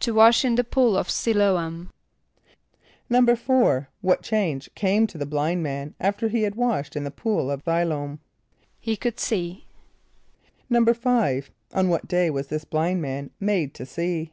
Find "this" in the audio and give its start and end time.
12.46-12.64